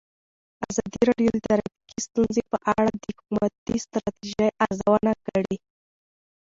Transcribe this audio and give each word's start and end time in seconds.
ازادي 0.69 1.01
راډیو 1.09 1.29
د 1.33 1.37
ټرافیکي 1.45 1.97
ستونزې 2.07 2.41
په 2.51 2.57
اړه 2.77 2.89
د 3.01 3.03
حکومتي 3.17 3.75
ستراتیژۍ 3.85 4.49
ارزونه 4.63 5.11
کړې. 5.25 5.55